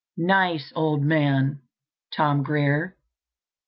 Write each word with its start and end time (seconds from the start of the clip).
Nice 0.17 0.73
old 0.75 1.03
man, 1.03 1.61
Tom 2.11 2.41
Grier." 2.41 2.97